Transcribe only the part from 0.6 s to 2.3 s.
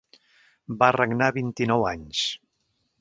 Va regnar vint-i-nou anys.